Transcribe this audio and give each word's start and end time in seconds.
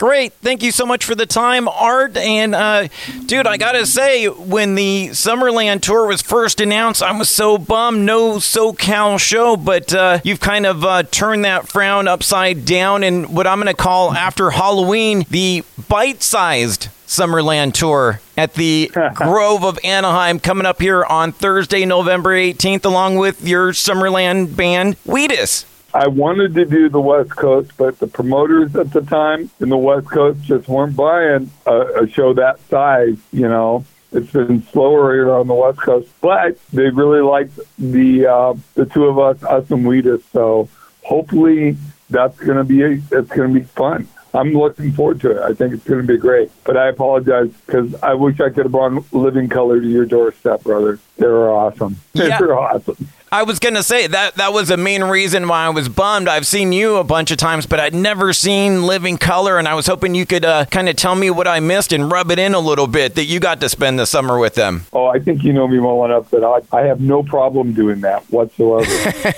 Great. 0.00 0.32
Thank 0.40 0.62
you 0.62 0.72
so 0.72 0.86
much 0.86 1.04
for 1.04 1.14
the 1.14 1.26
time, 1.26 1.68
Art. 1.68 2.16
And, 2.16 2.54
uh, 2.54 2.88
dude, 3.26 3.46
I 3.46 3.58
got 3.58 3.72
to 3.72 3.84
say, 3.84 4.28
when 4.28 4.74
the 4.74 5.08
Summerland 5.08 5.82
tour 5.82 6.06
was 6.06 6.22
first 6.22 6.58
announced, 6.58 7.02
I 7.02 7.12
was 7.12 7.28
so 7.28 7.58
bummed. 7.58 8.06
No 8.06 8.36
SoCal 8.36 9.20
show, 9.20 9.58
but 9.58 9.92
uh, 9.92 10.20
you've 10.24 10.40
kind 10.40 10.64
of 10.64 10.86
uh, 10.86 11.02
turned 11.02 11.44
that 11.44 11.68
frown 11.68 12.08
upside 12.08 12.64
down. 12.64 13.04
And 13.04 13.36
what 13.36 13.46
I'm 13.46 13.58
going 13.58 13.66
to 13.66 13.74
call 13.74 14.14
after 14.14 14.48
Halloween, 14.48 15.26
the 15.28 15.64
bite 15.86 16.22
sized 16.22 16.88
Summerland 17.06 17.74
tour 17.74 18.22
at 18.38 18.54
the 18.54 18.90
Grove 19.14 19.64
of 19.64 19.78
Anaheim 19.84 20.40
coming 20.40 20.64
up 20.64 20.80
here 20.80 21.04
on 21.04 21.32
Thursday, 21.32 21.84
November 21.84 22.30
18th, 22.30 22.86
along 22.86 23.16
with 23.16 23.46
your 23.46 23.72
Summerland 23.72 24.56
band, 24.56 24.96
Wheatus. 25.04 25.66
I 25.92 26.06
wanted 26.06 26.54
to 26.54 26.64
do 26.64 26.88
the 26.88 27.00
West 27.00 27.30
Coast, 27.30 27.72
but 27.76 27.98
the 27.98 28.06
promoters 28.06 28.76
at 28.76 28.92
the 28.92 29.00
time 29.00 29.50
in 29.60 29.68
the 29.68 29.76
West 29.76 30.06
Coast 30.08 30.40
just 30.42 30.68
weren't 30.68 30.94
buying 30.94 31.50
a, 31.66 32.02
a 32.02 32.08
show 32.08 32.32
that 32.34 32.60
size, 32.68 33.16
you 33.32 33.48
know. 33.48 33.84
It's 34.12 34.32
been 34.32 34.64
slower 34.64 35.14
here 35.14 35.32
on 35.32 35.46
the 35.46 35.54
West 35.54 35.80
Coast, 35.80 36.08
but 36.20 36.58
they 36.72 36.90
really 36.90 37.20
liked 37.20 37.58
the 37.78 38.26
uh, 38.26 38.54
the 38.74 38.86
two 38.86 39.04
of 39.04 39.18
us, 39.18 39.42
us 39.44 39.70
and 39.70 39.86
Wheatus. 39.86 40.24
So 40.32 40.68
hopefully 41.02 41.76
that's 42.08 42.36
going 42.38 42.58
to 42.58 42.64
be 42.64 42.82
it's 42.82 43.30
going 43.30 43.54
to 43.54 43.60
be 43.60 43.64
fun. 43.64 44.08
I'm 44.32 44.52
looking 44.52 44.92
forward 44.92 45.20
to 45.22 45.32
it. 45.32 45.42
I 45.42 45.54
think 45.54 45.74
it's 45.74 45.84
going 45.84 46.00
to 46.00 46.06
be 46.06 46.16
great. 46.16 46.50
But 46.64 46.76
I 46.76 46.88
apologize 46.88 47.50
because 47.66 47.94
I 48.02 48.14
wish 48.14 48.40
I 48.40 48.48
could 48.50 48.64
have 48.64 48.72
brought 48.72 49.12
Living 49.12 49.48
Colour 49.48 49.80
to 49.80 49.88
your 49.88 50.06
doorstep, 50.06 50.62
brother. 50.62 50.98
They 51.16 51.26
were 51.26 51.50
awesome. 51.50 51.96
Yeah. 52.12 52.38
They 52.38 52.46
were 52.46 52.58
awesome. 52.58 53.08
I 53.32 53.44
was 53.44 53.60
gonna 53.60 53.84
say 53.84 54.08
that 54.08 54.34
that 54.34 54.52
was 54.52 54.66
the 54.68 54.76
main 54.76 55.04
reason 55.04 55.46
why 55.46 55.64
I 55.64 55.68
was 55.68 55.88
bummed. 55.88 56.26
I've 56.26 56.48
seen 56.48 56.72
you 56.72 56.96
a 56.96 57.04
bunch 57.04 57.30
of 57.30 57.36
times, 57.36 57.64
but 57.64 57.78
I'd 57.78 57.94
never 57.94 58.32
seen 58.32 58.82
Living 58.82 59.18
Colour, 59.18 59.56
and 59.56 59.68
I 59.68 59.74
was 59.74 59.86
hoping 59.86 60.16
you 60.16 60.26
could 60.26 60.44
uh, 60.44 60.64
kind 60.64 60.88
of 60.88 60.96
tell 60.96 61.14
me 61.14 61.30
what 61.30 61.46
I 61.46 61.60
missed 61.60 61.92
and 61.92 62.10
rub 62.10 62.32
it 62.32 62.40
in 62.40 62.54
a 62.54 62.58
little 62.58 62.88
bit 62.88 63.14
that 63.14 63.26
you 63.26 63.38
got 63.38 63.60
to 63.60 63.68
spend 63.68 64.00
the 64.00 64.04
summer 64.06 64.36
with 64.36 64.56
them. 64.56 64.86
Oh, 64.92 65.06
I 65.06 65.20
think 65.20 65.44
you 65.44 65.52
know 65.52 65.68
me 65.68 65.78
well 65.78 66.04
enough 66.04 66.28
that 66.30 66.42
I, 66.42 66.76
I 66.76 66.86
have 66.86 67.00
no 67.00 67.22
problem 67.22 67.72
doing 67.72 68.00
that 68.00 68.24
whatsoever. 68.30 68.90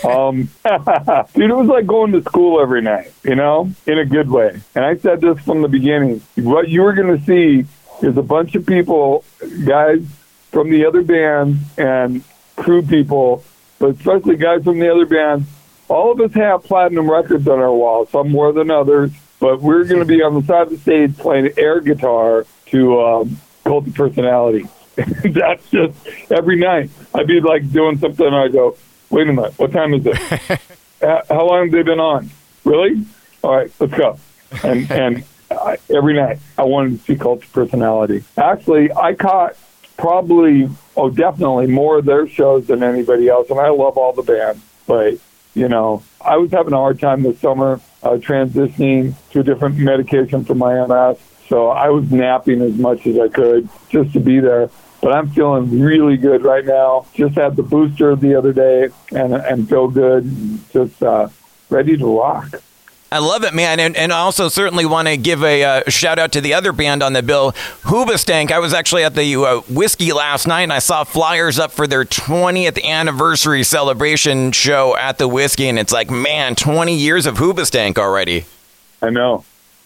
um, 0.08 0.48
dude, 1.34 1.50
it 1.50 1.55
was 1.55 1.69
like 1.69 1.86
going 1.86 2.12
to 2.12 2.22
school 2.22 2.62
every 2.62 2.80
night, 2.80 3.12
you 3.24 3.34
know, 3.34 3.70
in 3.86 3.98
a 3.98 4.06
good 4.06 4.30
way. 4.30 4.58
And 4.74 4.86
I 4.86 4.97
said 4.97 5.20
this 5.20 5.39
from 5.41 5.61
the 5.61 5.69
beginning. 5.69 6.22
What 6.36 6.70
you 6.70 6.80
were 6.80 6.95
going 6.95 7.19
to 7.19 7.22
see 7.27 7.67
is 8.00 8.17
a 8.17 8.22
bunch 8.22 8.55
of 8.55 8.64
people, 8.64 9.22
guys 9.67 10.00
from 10.50 10.70
the 10.70 10.86
other 10.86 11.02
bands 11.02 11.58
and 11.77 12.24
crew 12.56 12.80
people 12.80 13.45
but 13.83 13.97
especially 13.97 14.36
guys 14.36 14.62
from 14.62 14.78
the 14.78 14.88
other 14.88 15.06
bands. 15.06 15.48
All 15.88 16.12
of 16.12 16.20
us 16.20 16.33
have 16.34 16.62
platinum 16.62 17.11
records 17.11 17.48
on 17.48 17.58
our 17.58 17.75
wall, 17.75 18.06
some 18.06 18.30
more 18.30 18.52
than 18.52 18.70
others, 18.70 19.11
but 19.41 19.61
we're 19.61 19.83
going 19.83 19.98
to 19.98 20.06
be 20.06 20.22
on 20.22 20.34
the 20.34 20.42
side 20.47 20.69
of 20.69 20.70
the 20.70 20.78
stage 20.78 21.19
playing 21.19 21.52
air 21.56 21.80
guitar 21.80 22.47
to 22.66 23.02
um, 23.02 23.36
Cult 23.64 23.89
of 23.89 23.94
Personality. 23.94 24.69
That's 24.94 25.69
just 25.70 25.98
every 26.30 26.55
night. 26.56 26.91
I'd 27.12 27.27
be 27.27 27.41
like 27.41 27.72
doing 27.72 27.98
something, 27.98 28.24
and 28.24 28.36
I 28.36 28.47
go, 28.47 28.77
"Wait 29.11 29.28
a 29.28 29.33
minute, 29.33 29.58
what 29.58 29.72
time 29.72 29.94
is 29.94 30.06
it? 30.06 30.17
How 31.28 31.44
long 31.44 31.64
have 31.64 31.72
they 31.72 31.83
been 31.83 31.98
on? 31.98 32.30
Really? 32.64 33.05
All 33.42 33.56
right, 33.56 33.72
let's 33.80 33.94
go." 33.94 34.17
And 34.62 34.89
and 34.92 35.24
uh, 35.50 35.77
every 35.91 36.14
night 36.14 36.39
I 36.56 36.62
wanted 36.62 37.00
to 37.00 37.05
see 37.05 37.17
Cult 37.17 37.42
of 37.42 37.52
Personality. 37.52 38.22
Actually, 38.36 38.92
I 38.92 39.14
caught 39.14 39.56
probably 39.97 40.69
oh 40.97 41.11
definitely 41.11 41.67
more 41.67 41.98
of 41.98 42.05
their 42.05 42.29
shows 42.29 42.67
than 42.67 42.83
anybody 42.83 43.29
else 43.29 43.48
and 43.51 43.61
i 43.61 43.69
love 43.69 43.97
all 43.97 44.12
the 44.12 44.23
bands 44.23 44.62
but 44.87 45.15
you 45.55 45.69
know 45.69 46.03
i 46.21 46.37
was 46.37 46.51
having 46.51 46.73
a 46.73 46.77
hard 46.77 46.98
time 46.98 47.23
this 47.23 47.39
summer 47.41 47.81
uh, 48.03 48.11
transitioning 48.11 49.15
to 49.31 49.41
a 49.41 49.43
different 49.43 49.77
medication 49.77 50.45
for 50.45 50.55
my 50.55 50.75
ms 50.87 51.19
so 51.48 51.69
i 51.69 51.89
was 51.89 52.11
napping 52.11 52.61
as 52.63 52.75
much 52.75 53.07
as 53.07 53.19
i 53.19 53.29
could 53.29 53.69
just 53.89 54.13
to 54.13 54.20
be 54.20 54.41
there 54.41 54.70
but 55.01 55.13
i'm 55.13 55.29
feeling 55.31 55.81
really 55.81 56.17
good 56.17 56.45
right 56.45 56.65
now. 56.65 57.05
Just 57.13 57.35
had 57.35 57.57
the 57.57 57.63
booster 57.63 58.15
the 58.15 58.37
other 58.37 58.52
day 58.52 58.89
and 59.11 59.35
and 59.35 59.69
feel 59.69 59.89
good 59.89 60.25
just 60.73 61.02
uh 61.02 61.29
ready 61.70 61.97
to 61.97 62.19
rock 62.19 62.63
I 63.12 63.18
love 63.18 63.45
it, 63.45 63.52
man. 63.52 63.78
And, 63.78 63.95
and 63.95 64.11
I 64.11 64.20
also 64.20 64.48
certainly 64.48 64.86
want 64.86 65.06
to 65.06 65.18
give 65.18 65.45
a 65.45 65.62
uh, 65.62 65.90
shout 65.90 66.18
out 66.18 66.33
to 66.33 66.40
the 66.40 66.55
other 66.55 66.73
band 66.73 67.02
on 67.02 67.12
the 67.12 67.23
bill, 67.23 67.52
Hoobastank. 67.83 68.50
I 68.50 68.58
was 68.58 68.73
actually 68.73 69.05
at 69.05 69.14
the 69.14 69.36
uh, 69.36 69.61
Whisky 69.68 70.14
last 70.14 70.46
night 70.46 70.62
and 70.62 70.73
I 70.73 70.78
saw 70.78 71.05
flyers 71.05 71.58
up 71.58 71.72
for 71.72 71.86
their 71.86 72.06
20th 72.06 72.83
anniversary 72.83 73.64
celebration 73.64 74.51
show 74.52 74.96
at 74.96 75.18
the 75.18 75.28
Whisky. 75.28 75.68
And 75.68 75.78
it's 75.78 75.92
like, 75.92 76.11
man, 76.11 76.55
20 76.55 76.96
years 76.96 77.27
of 77.27 77.36
Hoobastank 77.36 77.98
already. 77.98 78.46
I 79.02 79.11
know. 79.11 79.45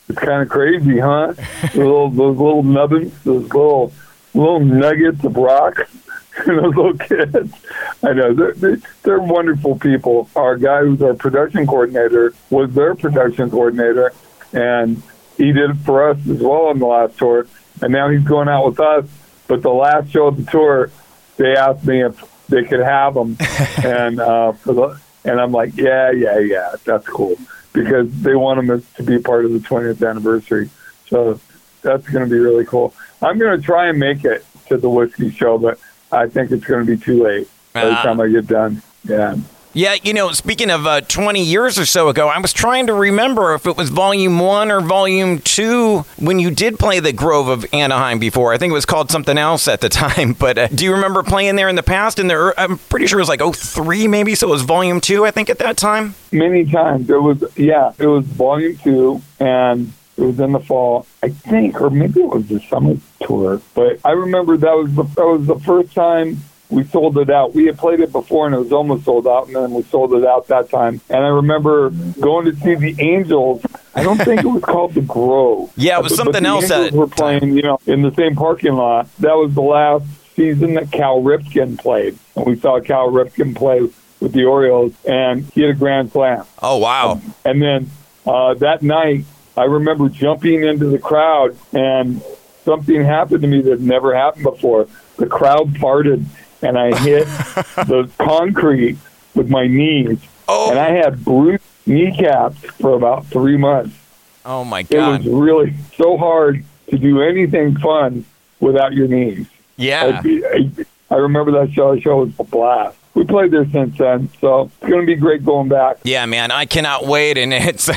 It's 0.08 0.20
kind 0.20 0.42
of 0.42 0.48
crazy, 0.48 1.00
huh? 1.00 1.32
those 1.34 1.74
little, 1.74 2.10
those 2.10 2.36
little 2.36 2.62
nubbins, 2.62 3.12
those 3.24 3.42
little, 3.42 3.92
little 4.34 4.60
nuggets 4.60 5.24
of 5.24 5.36
rock. 5.36 5.88
those 6.46 6.74
little 6.74 6.98
kids. 6.98 7.54
I 8.02 8.12
know 8.12 8.34
they're, 8.34 8.52
they're, 8.54 8.78
they're 9.02 9.20
wonderful 9.20 9.78
people. 9.78 10.28
Our 10.36 10.56
guy 10.56 10.80
who's 10.80 11.00
our 11.02 11.14
production 11.14 11.66
coordinator 11.66 12.34
was 12.50 12.72
their 12.74 12.94
production 12.94 13.50
coordinator, 13.50 14.12
and 14.52 15.02
he 15.36 15.52
did 15.52 15.70
it 15.70 15.76
for 15.78 16.10
us 16.10 16.18
as 16.28 16.40
well 16.40 16.66
on 16.66 16.78
the 16.78 16.86
last 16.86 17.18
tour. 17.18 17.46
And 17.80 17.92
now 17.92 18.08
he's 18.08 18.24
going 18.24 18.48
out 18.48 18.66
with 18.66 18.80
us. 18.80 19.06
But 19.48 19.62
the 19.62 19.70
last 19.70 20.10
show 20.10 20.26
of 20.26 20.36
the 20.36 20.50
tour, 20.50 20.90
they 21.36 21.54
asked 21.54 21.86
me 21.86 22.04
if 22.04 22.22
they 22.48 22.64
could 22.64 22.80
have 22.80 23.16
him, 23.16 23.36
and 23.84 24.20
uh, 24.20 24.52
for 24.52 24.72
the, 24.74 25.00
and 25.24 25.40
I'm 25.40 25.52
like, 25.52 25.76
yeah, 25.76 26.10
yeah, 26.10 26.38
yeah, 26.38 26.74
that's 26.84 27.06
cool 27.06 27.36
because 27.72 28.10
they 28.22 28.34
want 28.34 28.58
him 28.58 28.82
to 28.96 29.02
be 29.02 29.18
part 29.18 29.44
of 29.44 29.52
the 29.52 29.58
20th 29.58 30.08
anniversary. 30.08 30.70
So 31.08 31.38
that's 31.82 32.08
going 32.08 32.28
to 32.28 32.30
be 32.30 32.40
really 32.40 32.64
cool. 32.64 32.94
I'm 33.20 33.38
going 33.38 33.58
to 33.58 33.64
try 33.64 33.88
and 33.88 33.98
make 33.98 34.24
it 34.24 34.44
to 34.68 34.76
the 34.78 34.88
whiskey 34.88 35.30
show, 35.30 35.58
but 35.58 35.78
I 36.12 36.26
think 36.28 36.50
it's 36.50 36.64
going 36.64 36.86
to 36.86 36.96
be 36.96 37.02
too 37.02 37.22
late 37.22 37.48
by 37.72 37.84
the 37.86 37.92
Ah. 37.92 38.02
time 38.02 38.20
I 38.20 38.28
get 38.28 38.46
done. 38.46 38.82
Yeah. 39.04 39.36
Yeah, 39.72 39.96
you 40.02 40.14
know, 40.14 40.32
speaking 40.32 40.70
of 40.70 40.86
uh, 40.86 41.02
20 41.02 41.42
years 41.44 41.78
or 41.78 41.84
so 41.84 42.08
ago, 42.08 42.28
I 42.28 42.38
was 42.38 42.54
trying 42.54 42.86
to 42.86 42.94
remember 42.94 43.52
if 43.52 43.66
it 43.66 43.76
was 43.76 43.90
volume 43.90 44.38
one 44.38 44.70
or 44.70 44.80
volume 44.80 45.38
two 45.40 46.06
when 46.18 46.38
you 46.38 46.50
did 46.50 46.78
play 46.78 46.98
the 46.98 47.12
Grove 47.12 47.48
of 47.48 47.66
Anaheim 47.74 48.18
before. 48.18 48.54
I 48.54 48.56
think 48.58 48.70
it 48.70 48.74
was 48.74 48.86
called 48.86 49.10
something 49.10 49.36
else 49.36 49.68
at 49.68 49.82
the 49.82 49.88
time. 49.90 50.32
But 50.32 50.56
uh, 50.56 50.68
do 50.68 50.86
you 50.86 50.92
remember 50.94 51.22
playing 51.22 51.56
there 51.56 51.68
in 51.68 51.76
the 51.76 51.82
past? 51.82 52.18
And 52.18 52.30
there, 52.30 52.58
I'm 52.58 52.78
pretty 52.78 53.06
sure 53.06 53.18
it 53.18 53.22
was 53.22 53.28
like 53.28 53.42
03 53.42 54.08
maybe, 54.08 54.34
so 54.34 54.48
it 54.48 54.50
was 54.50 54.62
volume 54.62 54.98
two, 54.98 55.26
I 55.26 55.30
think, 55.30 55.50
at 55.50 55.58
that 55.58 55.76
time. 55.76 56.14
Many 56.32 56.64
times. 56.64 57.10
It 57.10 57.20
was, 57.20 57.44
yeah, 57.58 57.92
it 57.98 58.06
was 58.06 58.24
volume 58.24 58.78
two, 58.78 59.20
and 59.40 59.92
it 60.16 60.22
was 60.22 60.40
in 60.40 60.52
the 60.52 60.60
fall, 60.60 61.06
I 61.22 61.28
think, 61.28 61.80
or 61.80 61.90
maybe 61.90 62.20
it 62.20 62.28
was 62.28 62.46
the 62.48 62.60
summer 62.60 62.96
tour. 63.22 63.60
But 63.74 64.00
I 64.04 64.12
remember 64.12 64.56
that 64.56 64.72
was 64.76 64.94
the, 64.94 65.02
that 65.02 65.26
was 65.26 65.46
the 65.46 65.58
first 65.60 65.94
time 65.94 66.38
we 66.68 66.82
sold 66.84 67.16
it 67.18 67.30
out. 67.30 67.54
We 67.54 67.66
had 67.66 67.78
played 67.78 68.00
it 68.00 68.10
before 68.10 68.46
and 68.46 68.54
it 68.54 68.58
was 68.58 68.72
almost 68.72 69.04
sold 69.04 69.26
out, 69.28 69.46
and 69.46 69.54
then 69.56 69.72
we 69.72 69.82
sold 69.84 70.14
it 70.14 70.26
out 70.26 70.48
that 70.48 70.68
time. 70.70 71.00
And 71.10 71.24
I 71.24 71.28
remember 71.28 71.90
going 72.20 72.46
to 72.46 72.56
see 72.56 72.74
the 72.74 72.96
Angels. 73.00 73.62
I 73.94 74.02
don't 74.02 74.18
think 74.18 74.40
it 74.40 74.46
was 74.48 74.62
called 74.64 74.94
the 74.94 75.02
Grove. 75.02 75.72
Yeah, 75.76 75.98
it 75.98 76.02
was 76.02 76.12
But- 76.12 76.16
but 76.16 76.24
something 76.24 76.42
the 76.42 76.48
else 76.48 76.64
Angels 76.70 76.86
at 76.88 76.92
were 76.94 77.06
playing, 77.06 77.54
you 77.56 77.62
know, 77.62 77.78
in 77.86 78.02
the 78.02 78.12
same 78.14 78.34
parking 78.34 78.74
lot. 78.74 79.08
That 79.18 79.34
was 79.36 79.54
the 79.54 79.62
last 79.62 80.04
season 80.34 80.74
that 80.74 80.90
Cal 80.90 81.20
Ripken 81.22 81.78
played, 81.78 82.18
and 82.34 82.46
we 82.46 82.58
saw 82.58 82.80
Cal 82.80 83.10
Ripken 83.10 83.54
play 83.54 83.80
with 84.20 84.32
the 84.32 84.44
Orioles, 84.44 84.92
and 85.06 85.44
he 85.54 85.60
had 85.60 85.70
a 85.70 85.74
grand 85.74 86.10
slam. 86.10 86.44
Oh, 86.62 86.78
wow. 86.78 87.20
And 87.44 87.62
then 87.62 87.90
uh, 88.26 88.54
that 88.54 88.82
night, 88.82 89.24
I 89.56 89.64
remember 89.64 90.08
jumping 90.08 90.64
into 90.64 90.86
the 90.86 90.98
crowd, 90.98 91.56
and 91.72 92.22
something 92.64 93.02
happened 93.04 93.42
to 93.42 93.48
me 93.48 93.62
that 93.62 93.80
never 93.80 94.14
happened 94.14 94.44
before. 94.44 94.88
The 95.16 95.26
crowd 95.26 95.74
parted, 95.76 96.24
and 96.62 96.78
I 96.78 96.96
hit 96.98 97.24
the 97.86 98.10
concrete 98.18 98.98
with 99.34 99.48
my 99.48 99.66
knees, 99.66 100.18
Oh. 100.48 100.70
and 100.70 100.78
I 100.78 100.90
had 100.90 101.24
bruised 101.24 101.62
kneecaps 101.86 102.58
for 102.80 102.94
about 102.94 103.26
three 103.26 103.56
months. 103.56 103.96
Oh, 104.44 104.64
my 104.64 104.82
god! 104.82 105.24
It 105.24 105.30
was 105.30 105.34
really 105.40 105.74
so 105.96 106.16
hard 106.16 106.64
to 106.90 106.98
do 106.98 107.20
anything 107.22 107.76
fun 107.78 108.24
without 108.60 108.92
your 108.92 109.08
knees. 109.08 109.46
Yeah. 109.76 110.20
I, 110.24 110.42
I, 110.54 110.70
I 111.10 111.14
remember 111.16 111.50
that 111.52 111.72
show. 111.72 111.94
The 111.94 112.00
show 112.00 112.18
was 112.24 112.30
a 112.38 112.44
blast. 112.44 112.96
We 113.16 113.24
played 113.24 113.50
there 113.50 113.64
since 113.70 113.96
then, 113.96 114.28
so 114.42 114.64
it's 114.64 114.90
going 114.90 115.00
to 115.00 115.06
be 115.06 115.14
great 115.14 115.42
going 115.42 115.70
back. 115.70 115.96
Yeah, 116.02 116.26
man, 116.26 116.50
I 116.50 116.66
cannot 116.66 117.06
wait. 117.06 117.38
And 117.38 117.50
it's 117.54 117.90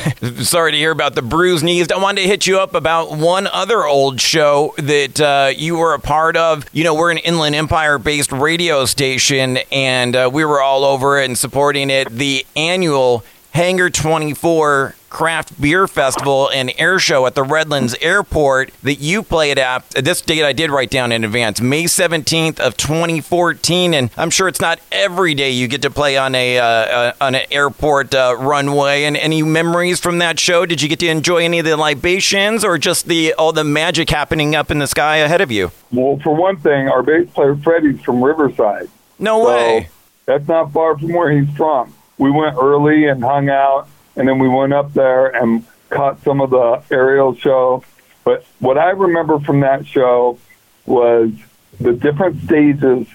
sorry 0.48 0.72
to 0.72 0.78
hear 0.78 0.92
about 0.92 1.14
the 1.16 1.22
bruised 1.22 1.62
knees. 1.62 1.90
I 1.92 1.98
wanted 1.98 2.22
to 2.22 2.28
hit 2.30 2.48
you 2.48 2.58
up 2.58 2.74
about 2.74 3.18
one 3.18 3.46
other 3.48 3.84
old 3.84 4.22
show 4.22 4.74
that 4.78 5.20
uh, 5.20 5.52
you 5.54 5.76
were 5.76 5.94
a 5.94 6.00
part 6.00 6.38
of. 6.38 6.66
You 6.72 6.86
know, 6.86 6.94
we're 6.94 7.12
an 7.12 7.18
Inland 7.18 7.54
Empire 7.54 7.98
based 7.98 8.32
radio 8.32 8.86
station, 8.86 9.60
and 9.74 10.16
uh, 10.16 10.30
we 10.32 10.46
were 10.46 10.62
all 10.62 10.86
over 10.86 11.20
it 11.20 11.26
and 11.26 11.38
supporting 11.38 11.90
it. 11.90 12.08
The 12.10 12.46
annual 12.56 13.26
Hangar 13.52 13.90
24 13.90 14.96
craft 15.10 15.60
beer 15.60 15.88
festival 15.88 16.50
and 16.54 16.72
air 16.78 17.00
show 17.00 17.26
at 17.26 17.36
the 17.36 17.44
Redlands 17.44 17.96
Airport 18.02 18.72
that 18.84 18.96
you 18.96 19.24
played 19.24 19.58
at. 19.58 19.90
This 19.92 20.22
date 20.22 20.44
I 20.44 20.54
did 20.54 20.70
write 20.72 20.90
down 20.90 21.12
in 21.12 21.24
advance, 21.24 21.60
May 21.62 21.86
17th 21.86 22.60
of 22.60 22.78
2014, 22.78 23.94
and 23.94 24.10
I'm 24.18 24.30
sure 24.30 24.48
it's 24.48 24.62
not 24.62 24.80
every 24.92 25.34
day 25.34 25.52
you 25.52 25.68
get 25.68 25.82
to 25.82 25.90
play 25.90 26.18
on 26.18 26.36
a 26.36 26.58
uh, 26.60 26.64
uh, 26.64 27.14
on 27.22 27.36
an 27.36 27.46
airport 27.52 28.14
uh, 28.14 28.36
runway. 28.40 29.04
And 29.04 29.18
any 29.18 29.42
memories 29.42 30.00
from 30.00 30.20
that 30.20 30.40
show? 30.40 30.66
Did 30.66 30.82
you 30.82 30.90
get 30.90 31.00
to 31.00 31.08
enjoy 31.08 31.38
any 31.44 31.60
of 31.60 31.66
the 31.66 31.78
libations, 31.78 32.64
or 32.64 32.78
just 32.78 33.08
the 33.08 33.34
all 33.34 33.52
the 33.52 33.64
magic 33.64 34.10
happening 34.10 34.56
up 34.56 34.72
in 34.72 34.80
the 34.80 34.88
sky 34.88 35.18
ahead 35.18 35.42
of 35.42 35.52
you? 35.52 35.72
Well, 35.92 36.20
for 36.24 36.36
one 36.36 36.58
thing, 36.58 36.88
our 36.88 37.02
bass 37.04 37.30
player 37.32 37.56
Freddie's 37.56 38.02
from 38.02 38.24
Riverside. 38.24 38.90
No 39.18 39.44
So 39.44 39.50
way. 39.50 39.90
that's 40.26 40.48
not 40.48 40.72
far 40.72 40.98
from 40.98 41.14
where 41.14 41.32
he's 41.32 41.50
from. 41.58 41.94
We 42.18 42.32
went 42.32 42.56
early 42.62 43.06
and 43.06 43.24
hung 43.24 43.50
out, 43.50 43.88
and 44.20 44.28
then 44.28 44.38
we 44.38 44.50
went 44.50 44.74
up 44.74 44.94
there 44.94 45.28
and 45.28 45.66
caught 45.90 46.22
some 46.24 46.42
of 46.42 46.50
the 46.50 46.84
aerial 46.92 47.34
show. 47.36 47.84
But 48.26 48.46
what 48.60 48.78
I 48.78 48.90
remember 48.90 49.40
from 49.40 49.62
that 49.62 49.88
show 49.88 50.38
was 50.86 51.32
the 51.80 51.94
different 51.94 52.44
stages, 52.44 53.08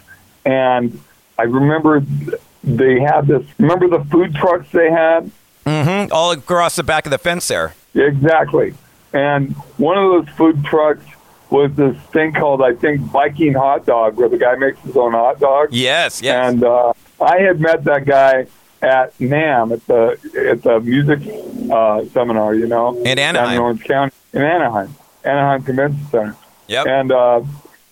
and 0.47 0.99
I 1.39 1.43
remember 1.43 2.03
they 2.65 3.01
had 3.01 3.27
this. 3.27 3.45
Remember 3.59 3.87
the 3.87 4.03
food 4.06 4.35
trucks 4.35 4.71
they 4.73 4.91
had? 4.91 5.31
Mm-hmm. 5.67 6.12
All 6.12 6.33
across 6.33 6.77
the 6.77 6.83
back 6.83 7.05
of 7.05 7.11
the 7.11 7.19
fence 7.19 7.49
there. 7.49 7.75
Exactly. 7.95 8.75
And 9.12 9.53
one 9.77 9.99
of 9.99 10.11
those 10.11 10.35
food 10.37 10.65
trucks 10.65 11.05
was 11.51 11.71
this 11.75 11.97
thing 12.12 12.33
called, 12.33 12.62
I 12.62 12.75
think, 12.75 13.03
Viking 13.03 13.53
Hot 13.53 13.85
Dog, 13.85 14.17
where 14.17 14.31
the 14.31 14.39
guy 14.39 14.56
makes 14.56 14.81
his 14.81 14.97
own 14.97 15.12
hot 15.12 15.39
dog. 15.39 15.69
Yes, 15.71 16.23
yes. 16.23 16.49
And 16.49 16.65
uh, 16.65 16.95
I 17.21 17.41
had 17.41 17.61
met 17.61 17.85
that 17.85 18.06
guy 18.06 18.47
at 18.85 19.17
NAMM 19.19 19.73
at 19.73 19.87
the 19.87 20.49
at 20.51 20.63
the 20.63 20.81
music 20.81 21.21
uh, 21.73 22.05
seminar, 22.13 22.55
you 22.55 22.67
know, 22.67 22.97
In 23.03 23.17
down 23.17 23.37
Anaheim. 23.37 23.55
in 23.55 23.61
Orange 23.61 23.85
County, 23.85 24.15
in 24.33 24.43
Anaheim, 24.43 24.95
Anaheim 25.25 25.63
Convention 25.63 26.07
Center. 26.11 26.37
Yep. 26.69 26.87
And 26.87 27.13
uh, 27.13 27.43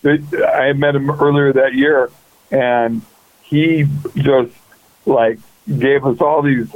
they, 0.02 0.18
I 0.44 0.72
met 0.72 0.94
him 0.94 1.10
earlier 1.10 1.52
that 1.52 1.74
year, 1.74 2.10
and 2.50 3.02
he 3.42 3.86
just 4.16 4.52
like 5.06 5.38
gave 5.78 6.04
us 6.04 6.20
all 6.20 6.42
these 6.42 6.68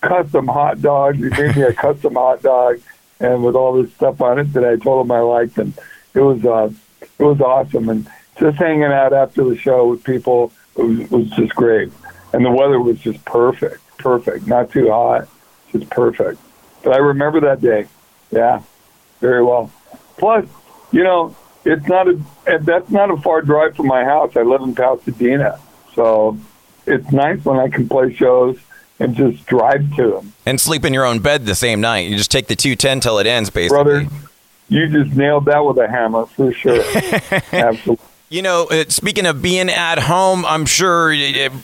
custom 0.00 0.48
hot 0.48 0.80
dogs. 0.80 1.18
He 1.18 1.24
made 1.28 1.56
me 1.56 1.62
a 1.62 1.72
custom 1.86 2.14
hot 2.14 2.42
dog, 2.42 2.80
and 3.20 3.44
with 3.44 3.54
all 3.54 3.80
this 3.82 3.92
stuff 3.94 4.20
on 4.20 4.38
it 4.38 4.52
that 4.54 4.64
I 4.64 4.76
told 4.76 5.06
him 5.06 5.12
I 5.12 5.20
liked, 5.20 5.58
and 5.58 5.74
it 6.14 6.20
was 6.20 6.44
uh, 6.44 6.70
it 7.18 7.22
was 7.24 7.40
awesome. 7.40 7.88
And 7.88 8.08
just 8.38 8.56
hanging 8.58 8.84
out 8.84 9.12
after 9.12 9.44
the 9.44 9.56
show 9.56 9.86
with 9.88 10.02
people 10.04 10.52
was, 10.76 11.10
was 11.10 11.28
just 11.30 11.54
great, 11.54 11.90
and 12.32 12.44
the 12.44 12.50
weather 12.50 12.80
was 12.80 12.98
just 12.98 13.24
perfect, 13.24 13.80
perfect, 13.98 14.46
not 14.46 14.70
too 14.70 14.90
hot, 14.90 15.28
just 15.72 15.88
perfect. 15.90 16.40
But 16.82 16.94
I 16.94 16.98
remember 16.98 17.40
that 17.40 17.60
day, 17.60 17.86
yeah, 18.30 18.62
very 19.20 19.44
well. 19.44 19.70
Plus, 20.16 20.46
you 20.92 21.02
know, 21.02 21.34
it's 21.64 21.86
not 21.86 22.08
a 22.08 22.20
that's 22.60 22.90
not 22.90 23.10
a 23.10 23.16
far 23.18 23.42
drive 23.42 23.76
from 23.76 23.86
my 23.86 24.04
house. 24.04 24.36
I 24.36 24.42
live 24.42 24.62
in 24.62 24.74
Pasadena, 24.74 25.60
so 25.94 26.38
it's 26.86 27.10
nice 27.12 27.44
when 27.44 27.58
I 27.58 27.68
can 27.68 27.88
play 27.88 28.14
shows 28.14 28.58
and 28.98 29.14
just 29.16 29.46
drive 29.46 29.94
to 29.96 30.10
them. 30.10 30.32
and 30.44 30.60
sleep 30.60 30.84
in 30.84 30.92
your 30.92 31.04
own 31.06 31.20
bed 31.20 31.46
the 31.46 31.54
same 31.54 31.80
night. 31.80 32.08
You 32.08 32.16
just 32.16 32.30
take 32.30 32.48
the 32.48 32.56
210 32.56 33.00
till 33.00 33.18
it 33.18 33.26
ends, 33.26 33.48
basically. 33.50 33.82
Brother, 33.82 34.06
you 34.68 34.88
just 34.88 35.16
nailed 35.16 35.46
that 35.46 35.64
with 35.64 35.78
a 35.78 35.88
hammer 35.88 36.26
for 36.26 36.52
sure. 36.52 36.82
Absolutely. 37.52 38.04
You 38.32 38.42
know, 38.42 38.66
uh, 38.66 38.84
speaking 38.86 39.26
of 39.26 39.42
being 39.42 39.68
at 39.68 39.98
home, 39.98 40.46
I'm 40.46 40.64
sure 40.64 41.12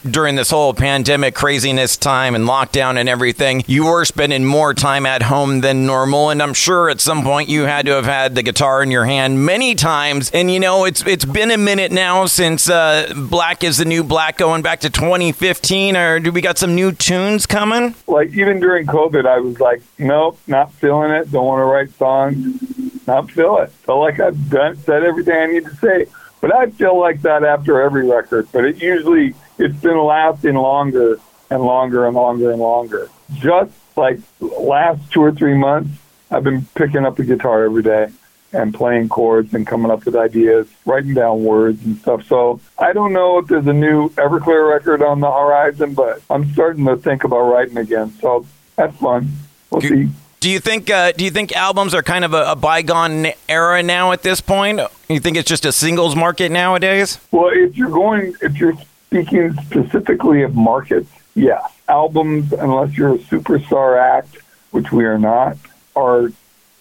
during 0.03 0.35
this 0.35 0.49
whole 0.49 0.73
pandemic 0.73 1.33
craziness 1.33 1.95
time 1.95 2.35
and 2.35 2.43
lockdown 2.43 2.97
and 2.97 3.07
everything, 3.07 3.63
you 3.67 3.85
were 3.85 4.03
spending 4.03 4.43
more 4.43 4.73
time 4.73 5.05
at 5.05 5.21
home 5.21 5.61
than 5.61 5.85
normal. 5.85 6.29
And 6.29 6.43
I'm 6.43 6.53
sure 6.53 6.89
at 6.89 6.99
some 6.99 7.23
point 7.23 7.47
you 7.47 7.61
had 7.61 7.85
to 7.85 7.93
have 7.93 8.03
had 8.03 8.35
the 8.35 8.43
guitar 8.43 8.83
in 8.83 8.91
your 8.91 9.05
hand 9.05 9.45
many 9.45 9.75
times. 9.75 10.29
And 10.31 10.51
you 10.51 10.59
know, 10.59 10.83
it's 10.83 11.07
it's 11.07 11.23
been 11.23 11.51
a 11.51 11.57
minute 11.57 11.93
now 11.93 12.25
since 12.25 12.69
uh, 12.69 13.13
Black 13.15 13.63
is 13.63 13.77
the 13.77 13.85
New 13.85 14.03
Black 14.03 14.37
going 14.37 14.61
back 14.61 14.81
to 14.81 14.89
2015. 14.89 15.95
Or 15.95 16.19
do 16.19 16.33
we 16.33 16.41
got 16.41 16.57
some 16.57 16.75
new 16.75 16.91
tunes 16.91 17.45
coming? 17.45 17.95
Like 18.07 18.33
even 18.33 18.59
during 18.59 18.87
COVID, 18.87 19.25
I 19.25 19.39
was 19.39 19.61
like, 19.61 19.83
nope, 19.97 20.37
not 20.47 20.73
feeling 20.73 21.11
it. 21.11 21.31
Don't 21.31 21.45
want 21.45 21.61
to 21.61 21.63
write 21.63 21.91
songs. 21.91 23.07
Not 23.07 23.31
feel 23.31 23.59
it. 23.59 23.71
Felt 23.71 24.01
like 24.01 24.19
I've 24.19 24.49
done 24.49 24.75
said 24.75 25.03
everything 25.03 25.33
I 25.33 25.45
need 25.45 25.63
to 25.63 25.75
say. 25.77 26.07
But 26.41 26.55
I 26.55 26.69
feel 26.71 26.99
like 26.99 27.21
that 27.23 27.43
after 27.43 27.81
every 27.81 28.07
record. 28.07 28.47
But 28.51 28.65
it 28.65 28.81
usually 28.81 29.33
it's 29.57 29.75
been 29.75 29.99
lasting 29.99 30.55
longer 30.55 31.19
and 31.49 31.63
longer 31.63 32.05
and 32.05 32.15
longer 32.15 32.51
and 32.51 32.61
longer. 32.61 33.09
Just 33.33 33.71
like 33.95 34.19
last 34.39 35.11
two 35.11 35.21
or 35.23 35.31
three 35.31 35.55
months, 35.55 35.89
I've 36.29 36.43
been 36.43 36.67
picking 36.75 37.05
up 37.05 37.15
the 37.15 37.23
guitar 37.23 37.63
every 37.63 37.83
day 37.83 38.09
and 38.53 38.73
playing 38.73 39.09
chords 39.09 39.53
and 39.53 39.67
coming 39.67 39.91
up 39.91 40.05
with 40.05 40.15
ideas, 40.15 40.67
writing 40.85 41.13
down 41.13 41.43
words 41.43 41.83
and 41.85 41.97
stuff. 41.99 42.25
So 42.27 42.61
I 42.77 42.93
don't 42.93 43.13
know 43.13 43.39
if 43.39 43.47
there's 43.47 43.67
a 43.67 43.73
new 43.73 44.09
Everclear 44.09 44.69
record 44.69 45.01
on 45.01 45.19
the 45.19 45.31
horizon, 45.31 45.93
but 45.93 46.21
I'm 46.29 46.51
starting 46.53 46.85
to 46.85 46.95
think 46.95 47.23
about 47.23 47.41
writing 47.41 47.77
again. 47.77 48.13
So 48.21 48.45
that's 48.75 48.95
fun. 48.97 49.31
We'll 49.69 49.81
Good. 49.81 49.89
see. 49.89 50.09
Do 50.39 50.49
you 50.49 50.59
think 50.59 50.89
uh, 50.89 51.11
do 51.13 51.25
you 51.25 51.31
think 51.31 51.55
albums 51.55 51.93
are 51.95 52.03
kind 52.03 52.23
of 52.23 52.33
a, 52.33 52.51
a 52.51 52.55
bygone 52.55 53.27
era 53.49 53.81
now 53.81 54.11
at 54.11 54.21
this 54.21 54.39
point? 54.39 54.79
You 55.09 55.21
think 55.21 55.37
it's 55.37 55.47
just 55.47 55.65
a 55.65 55.71
singles 55.71 56.15
market 56.15 56.51
nowadays? 56.51 57.19
Well, 57.31 57.51
if 57.53 57.77
you're 57.77 57.89
going, 57.89 58.35
if 58.41 58.57
you're 58.57 58.73
speaking 59.07 59.53
specifically 59.63 60.41
of 60.43 60.53
markets, 60.53 61.09
yeah, 61.33 61.65
albums, 61.87 62.51
unless 62.51 62.97
you're 62.97 63.15
a 63.15 63.19
superstar 63.19 63.97
act, 63.97 64.37
which 64.71 64.91
we 64.91 65.05
are 65.05 65.17
not, 65.17 65.57
are 65.95 66.31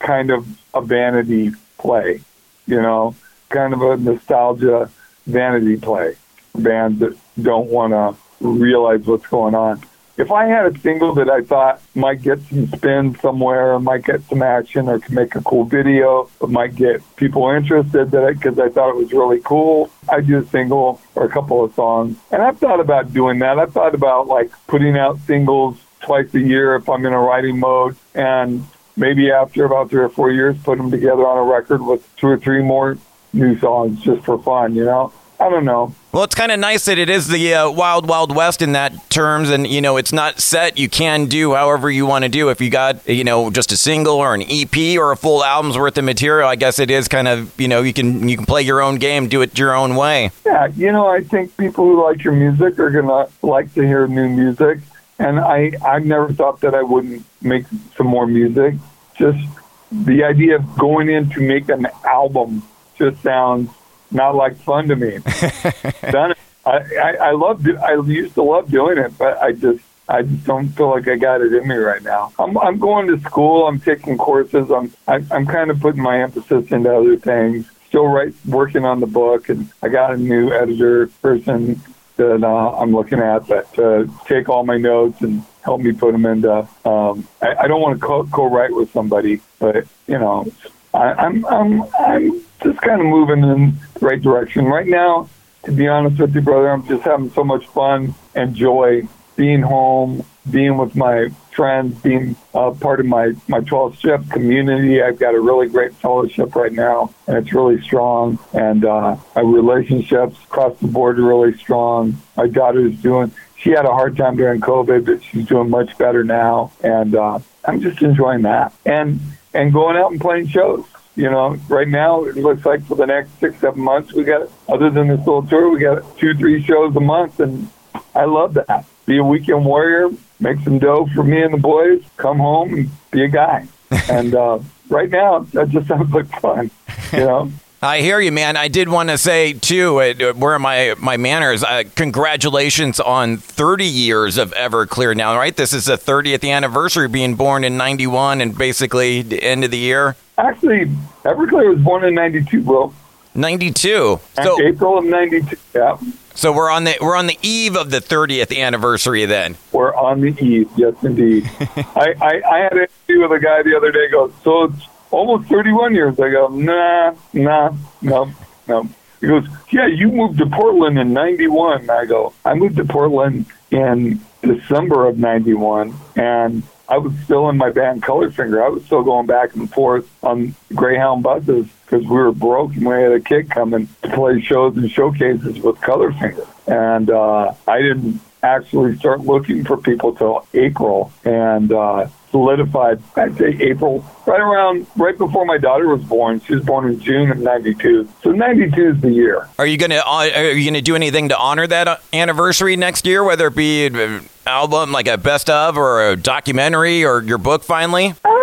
kind 0.01 0.31
of 0.31 0.47
a 0.75 0.83
vanity 0.83 1.53
play, 1.79 2.21
you 2.67 2.83
know, 2.83 3.15
kind 3.49 3.73
of 3.73 3.83
a 3.83 3.97
nostalgia 3.97 4.91
vanity 5.27 5.77
play. 5.77 6.17
Bands 6.55 6.99
that 7.01 7.17
don't 7.41 7.69
want 7.69 7.93
to 7.93 8.17
realize 8.41 9.07
what's 9.07 9.27
going 9.27 9.55
on. 9.55 9.83
If 10.19 10.33
I 10.33 10.47
had 10.47 10.75
a 10.75 10.79
single 10.81 11.15
that 11.15 11.29
I 11.29 11.43
thought 11.43 11.83
might 11.95 12.23
get 12.23 12.41
some 12.49 12.69
spin 12.69 13.19
somewhere, 13.21 13.75
or 13.75 13.81
might 13.81 14.05
get 14.05 14.23
some 14.23 14.43
action, 14.43 14.89
or 14.89 14.99
could 14.99 15.13
make 15.13 15.35
a 15.35 15.43
cool 15.43 15.65
video, 15.65 16.31
or 16.41 16.49
might 16.49 16.75
get 16.75 17.03
people 17.17 17.49
interested 17.51 18.11
that 18.13 18.35
because 18.35 18.59
I 18.59 18.71
thought 18.71 18.91
it 18.91 18.97
was 18.97 19.13
really 19.13 19.41
cool, 19.41 19.91
I'd 20.09 20.27
do 20.27 20.39
a 20.39 20.47
single 20.47 21.03
or 21.15 21.27
a 21.27 21.29
couple 21.29 21.63
of 21.63 21.75
songs. 21.75 22.17
And 22.31 22.41
I've 22.41 22.59
thought 22.59 22.81
about 22.81 23.13
doing 23.13 23.41
that. 23.41 23.59
I've 23.59 23.73
thought 23.75 23.95
about 23.95 24.27
like 24.27 24.51
putting 24.69 24.97
out 24.97 25.19
singles 25.27 25.77
twice 26.01 26.33
a 26.35 26.41
year 26.41 26.77
if 26.77 26.89
I'm 26.89 27.05
in 27.05 27.13
a 27.13 27.21
writing 27.21 27.61
mode, 27.61 27.97
and 28.15 28.67
maybe 28.97 29.31
after 29.31 29.67
about 29.67 29.91
three 29.91 30.03
or 30.03 30.09
four 30.09 30.31
years, 30.31 30.57
put 30.63 30.79
them 30.79 30.91
together 30.91 31.27
on 31.27 31.37
a 31.37 31.43
record 31.43 31.83
with 31.83 32.09
two 32.17 32.29
or 32.29 32.39
three 32.39 32.63
more 32.63 32.97
new 33.35 33.59
songs 33.59 34.01
just 34.01 34.25
for 34.25 34.43
fun. 34.43 34.75
You 34.75 34.87
know, 34.87 35.13
I 35.39 35.51
don't 35.51 35.67
know. 35.67 35.95
Well, 36.17 36.25
it's 36.25 36.35
kind 36.35 36.51
of 36.51 36.59
nice 36.59 36.87
that 36.87 36.97
it 36.97 37.11
is 37.11 37.29
the 37.29 37.53
uh, 37.53 37.71
wild, 37.71 38.09
wild 38.09 38.35
west 38.35 38.63
in 38.63 38.73
that 38.73 39.11
terms, 39.11 39.51
and 39.51 39.67
you 39.67 39.83
know, 39.83 39.99
it's 39.99 40.15
not 40.15 40.41
set. 40.41 40.79
You 40.79 40.89
can 40.89 41.27
do 41.27 41.53
however 41.53 41.91
you 41.91 42.07
want 42.07 42.25
to 42.25 42.31
do. 42.31 42.49
If 42.49 42.59
you 42.59 42.71
got, 42.71 43.07
you 43.07 43.23
know, 43.23 43.51
just 43.51 43.71
a 43.71 43.77
single 43.77 44.15
or 44.15 44.33
an 44.33 44.43
EP 44.49 44.99
or 44.99 45.13
a 45.13 45.17
full 45.19 45.45
album's 45.45 45.77
worth 45.77 45.99
of 45.99 46.05
material, 46.07 46.49
I 46.49 46.57
guess 46.57 46.79
it 46.79 46.91
is 46.91 47.07
kind 47.07 47.29
of, 47.29 47.53
you 47.61 47.69
know, 47.69 47.83
you 47.83 47.93
can 47.93 48.31
you 48.31 48.39
can 48.39 48.47
play 48.47 48.63
your 48.63 48.81
own 48.81 48.97
game, 48.97 49.29
do 49.29 49.43
it 49.43 49.59
your 49.59 49.75
own 49.75 49.95
way. 49.95 50.31
Yeah, 50.47 50.69
you 50.69 50.91
know, 50.91 51.07
I 51.07 51.21
think 51.21 51.55
people 51.59 51.85
who 51.85 52.03
like 52.03 52.25
your 52.25 52.33
music 52.33 52.79
are 52.79 52.89
gonna 52.89 53.29
like 53.43 53.75
to 53.75 53.83
hear 53.83 54.07
new 54.07 54.31
music, 54.31 54.79
and 55.19 55.39
I 55.39 55.73
I've 55.85 56.07
never 56.07 56.33
thought 56.33 56.63
that 56.63 56.75
I 56.75 56.83
wouldn't 56.83 57.27
make 57.43 57.67
some 57.95 58.07
more 58.07 58.27
music. 58.27 58.77
Just 59.19 59.47
the 59.93 60.25
idea 60.25 60.57
of 60.57 60.79
going 60.79 61.11
in 61.11 61.29
to 61.33 61.43
make 61.43 61.69
an 61.69 61.87
album 62.07 62.63
just 62.97 63.23
sounds 63.23 63.69
not 64.11 64.35
like 64.35 64.57
fun 64.57 64.89
to 64.89 64.97
me. 64.97 65.19
Done 66.11 66.33
it. 66.33 66.39
I, 66.65 66.79
I 67.01 67.11
I 67.29 67.31
love 67.33 67.63
do- 67.63 67.79
I 67.79 67.95
used 67.95 68.35
to 68.35 68.43
love 68.43 68.71
doing 68.71 68.99
it, 68.99 69.17
but 69.17 69.39
I 69.39 69.53
just 69.53 69.83
I 70.09 70.23
just 70.23 70.45
don't 70.45 70.69
feel 70.69 70.91
like 70.91 71.07
I 71.09 71.17
got 71.17 71.41
it 71.41 71.53
in 71.53 71.67
me 71.69 71.77
right 71.77 72.03
now. 72.03 72.33
I'm 72.39 72.59
I'm 72.59 72.79
going 72.79 73.07
to 73.09 73.21
school. 73.21 73.67
I'm 73.67 73.79
taking 73.81 74.19
courses. 74.19 74.71
I'm 74.71 74.93
I, 75.07 75.23
I'm 75.31 75.47
kind 75.47 75.71
of 75.71 75.81
putting 75.81 76.03
my 76.03 76.21
emphasis 76.23 76.71
into 76.73 76.95
other 76.95 77.17
things. 77.17 77.71
Still 77.89 78.09
write 78.09 78.35
working 78.47 78.85
on 78.85 78.99
the 79.01 79.07
book, 79.07 79.49
and 79.49 79.71
I 79.83 79.89
got 79.89 80.13
a 80.13 80.17
new 80.17 80.53
editor 80.53 81.07
person 81.23 81.81
that 82.17 82.43
uh, 82.43 82.71
I'm 82.79 82.93
looking 82.93 83.21
at 83.21 83.47
that 83.47 83.79
uh, 83.79 84.25
take 84.27 84.49
all 84.49 84.65
my 84.65 84.77
notes 84.77 85.21
and 85.21 85.45
help 85.63 85.81
me 85.83 85.93
put 85.93 86.13
them 86.13 86.27
into. 86.27 86.67
Um, 86.85 87.29
I, 87.43 87.55
I 87.61 87.69
don't 87.69 87.81
want 87.81 88.01
to 88.01 88.05
co- 88.05 88.27
co-write 88.27 88.75
with 88.75 88.91
somebody, 88.93 89.41
but 89.61 89.87
you 90.09 90.19
know, 90.19 90.47
I, 90.95 91.13
I'm 91.13 91.45
I'm 91.47 91.83
I'm 91.99 92.43
just 92.63 92.81
kind 92.81 93.01
of 93.01 93.07
moving 93.07 93.43
in 93.45 93.79
the 93.95 94.07
right 94.07 94.21
direction 94.21 94.65
right 94.67 94.87
now. 94.87 95.29
To 95.65 95.73
be 95.73 95.89
honest 95.89 96.21
with 96.21 96.35
you, 96.35 96.41
brother, 96.41 96.71
I'm 96.71 96.87
just 96.87 97.03
having 97.03 97.31
so 97.31 97.43
much 97.43 97.67
fun 97.67 98.15
and 98.35 98.55
joy 98.55 99.09
being 99.37 99.63
home, 99.63 100.25
being 100.51 100.79
with 100.79 100.95
my 100.95 101.29
friends, 101.53 102.01
being 102.03 102.37
uh, 102.55 102.71
part 102.71 103.01
of 103.01 103.07
my 103.07 103.33
my 103.49 103.61
12 103.61 103.99
step 103.99 104.29
community. 104.31 105.03
I've 105.03 105.19
got 105.19 105.35
a 105.35 105.41
really 105.41 105.69
great 105.69 105.95
fellowship 105.95 106.55
right 106.55 106.73
now, 106.73 107.15
and 107.27 107.37
it's 107.37 107.53
really 107.53 107.81
strong. 107.83 108.39
And 108.53 108.85
uh, 108.85 109.17
my 109.35 109.43
relationships 109.43 110.37
across 110.45 110.79
the 110.79 110.89
board 110.89 111.19
are 111.19 111.23
really 111.25 111.57
strong. 111.59 112.17
My 112.37 112.47
daughter's 112.47 112.97
doing. 112.97 113.33
She 113.57 113.71
had 113.71 113.87
a 113.87 113.93
hard 113.93 114.17
time 114.17 114.37
during 114.37 114.61
COVID, 114.61 115.07
but 115.07 115.23
she's 115.23 115.47
doing 115.47 115.71
much 115.71 115.97
better 115.99 116.23
now. 116.23 116.73
And 116.83 117.15
uh, 117.17 117.39
I'm 117.65 117.81
just 117.81 118.03
enjoying 118.03 118.43
that 118.43 118.73
and 118.85 119.21
and 119.53 119.73
going 119.73 119.97
out 119.97 120.13
and 120.13 120.21
playing 120.21 120.49
shows. 120.49 120.85
You 121.17 121.31
know, 121.31 121.59
right 121.69 121.89
now 121.89 122.25
it 122.25 122.37
looks 122.37 122.67
like 122.67 122.85
for 122.85 122.95
the 122.95 123.07
next 123.07 123.39
six 123.41 123.59
seven 123.59 123.81
months 123.81 124.13
we 124.13 124.23
got 124.25 124.51
other 124.69 124.91
than 124.91 125.09
this 125.09 125.19
little 125.21 125.43
tour 125.43 125.71
we 125.71 125.81
got 125.81 126.19
two 126.19 126.35
three 126.35 126.63
shows 126.63 126.95
a 126.95 127.01
month 127.01 127.41
and 127.41 127.71
I 128.15 128.27
love 128.27 128.55
that. 128.55 128.85
Be 129.07 129.19
a 129.19 129.25
weekend 129.25 129.65
warrior, 129.65 130.11
make 130.41 130.59
some 130.61 130.79
dough 130.79 131.09
for 131.15 131.25
me 131.25 131.43
and 131.43 131.55
the 131.55 131.59
boys, 131.59 132.03
come 132.19 132.39
home 132.39 132.75
and 132.75 132.91
be 133.11 133.25
a 133.25 133.29
guy. 133.29 133.67
and 134.11 134.35
uh, 134.35 134.59
right 134.91 135.09
now 135.09 135.41
that 135.55 135.71
just 135.71 135.89
sounds 135.89 136.13
like 136.13 136.29
fun. 136.41 136.71
You 137.13 137.19
know. 137.21 137.53
I 137.83 138.01
hear 138.01 138.21
you, 138.21 138.33
man. 138.33 138.57
I 138.57 138.69
did 138.69 138.89
want 138.89 139.11
to 139.11 139.19
say 139.19 139.53
too, 139.53 140.01
uh, 140.01 140.33
where 140.33 140.55
are 140.55 140.59
my 140.59 140.95
my 140.99 141.17
manners? 141.17 141.63
Uh, 141.63 141.85
congratulations 141.95 142.99
on 143.01 143.37
30 143.37 143.85
years 143.85 144.39
of 144.39 144.53
Everclear. 144.53 145.15
Now, 145.15 145.37
right? 145.37 145.55
This 145.55 145.73
is 145.73 145.85
the 145.85 145.97
30th 145.99 146.49
anniversary, 146.49 147.07
being 147.07 147.37
born 147.37 147.65
in 147.65 147.77
'91, 147.77 148.41
and 148.41 148.57
basically 148.57 149.23
the 149.23 149.43
end 149.43 149.63
of 149.63 149.71
the 149.71 149.79
year. 149.79 150.17
Actually, 150.39 150.87
Everclear 151.25 151.75
was 151.75 151.83
born 151.83 152.05
in 152.05 152.15
'92, 152.15 152.63
bro. 152.63 152.93
92. 153.35 154.21
So 154.43 154.63
April 154.63 154.99
of 154.99 155.05
'92. 155.05 155.57
Yeah. 155.75 155.99
So 156.35 156.53
we're 156.53 156.71
on 156.71 156.85
the 156.85 156.97
we're 157.01 157.17
on 157.17 157.27
the 157.27 157.39
eve 157.43 157.77
of 157.77 157.91
the 157.91 158.01
30th 158.01 158.57
anniversary. 158.57 159.25
Then 159.25 159.57
we're 159.73 159.95
on 159.95 160.21
the 160.21 160.39
eve. 160.43 160.71
Yes, 160.77 160.95
indeed. 161.03 161.51
I, 161.61 162.15
I 162.21 162.43
I 162.51 162.59
had 162.59 162.73
an 162.73 162.87
interview 163.09 163.23
with 163.23 163.33
a 163.33 163.41
guy 163.41 163.63
the 163.63 163.77
other 163.77 163.93
day. 163.93 164.09
Goes 164.11 164.33
so. 164.43 164.65
It's, 164.65 164.89
almost 165.11 165.49
31 165.49 165.95
years. 165.95 166.19
I 166.21 166.31
go, 166.31 166.49
nah, 166.49 167.15
nah, 167.33 167.75
no, 168.03 168.31
no. 168.67 168.89
He 169.21 169.27
goes, 169.27 169.47
yeah, 169.71 169.87
you 169.87 170.11
moved 170.11 170.39
to 170.39 170.47
Portland 170.47 170.99
in 170.99 171.13
91. 171.13 171.89
I 171.89 172.05
go, 172.05 172.35
I 172.45 172.55
moved 172.55 172.77
to 172.77 172.85
Portland 172.85 173.47
in 173.71 174.21
December 174.43 175.07
of 175.07 175.19
91. 175.19 175.95
And 176.17 176.63
I 176.89 176.99
was 176.99 177.13
still 177.25 177.49
in 177.49 177.57
my 177.57 177.71
band 177.71 178.03
Colorfinger. 178.03 178.65
I 178.65 178.69
was 178.69 178.85
still 178.85 179.03
going 179.03 179.27
back 179.27 179.55
and 179.55 179.71
forth 179.71 180.09
on 180.23 180.55
Greyhound 180.75 181.23
buses 181.23 181.67
because 181.85 182.03
we 182.05 182.17
were 182.17 182.33
broke 182.33 182.75
and 182.75 182.87
we 182.87 182.95
had 182.95 183.13
a 183.13 183.21
kid 183.21 183.51
coming 183.51 183.89
to 184.03 184.11
play 184.11 184.41
shows 184.41 184.77
and 184.77 184.91
showcases 184.91 185.61
with 185.61 185.77
Colorfinger. 185.77 186.47
And 186.67 187.11
uh, 187.11 187.55
I 187.67 187.83
didn't 187.83 188.21
actually 188.47 188.97
start 188.97 189.21
looking 189.21 189.65
for 189.65 189.77
people 189.77 190.15
till 190.15 190.47
April. 190.55 191.13
And 191.25 191.73
uh, 191.73 192.09
solidified, 192.31 193.03
I'd 193.17 193.37
say 193.37 193.57
April, 193.61 194.05
right 194.27 194.41
around, 194.41 194.87
right 194.97 195.17
before 195.17 195.45
my 195.45 195.59
daughter 195.59 195.89
was 195.89 196.03
born. 196.03 196.41
She 196.41 196.55
was 196.55 196.65
born 196.65 196.89
in 196.89 197.01
June 197.01 197.31
of 197.31 197.39
92. 197.39 198.09
So 198.23 198.33
92 198.33 198.89
is 198.91 199.01
the 199.01 199.11
year. 199.11 199.49
Are 199.59 199.67
you 199.67 199.77
going 199.77 199.91
to, 199.91 200.07
uh, 200.07 200.31
are 200.35 200.53
you 200.53 200.65
going 200.65 200.75
to 200.75 200.83
do 200.83 200.95
anything 200.95 201.31
to 201.31 201.39
honor 201.39 201.67
that 201.67 201.89
uh, 201.89 201.97
anniversary 202.13 202.77
next 202.77 203.07
year, 203.07 203.25
whether 203.25 203.47
it 203.47 203.57
be 203.57 203.87
an 203.87 204.29
album 204.47 204.93
like 204.93 205.09
a 205.09 205.17
best 205.17 205.49
of 205.51 205.77
or 205.77 206.11
a 206.11 206.17
documentary 206.17 207.05
or 207.05 207.23
your 207.23 207.39
book 207.39 207.65
finally? 207.65 208.15
Uh, 208.25 208.36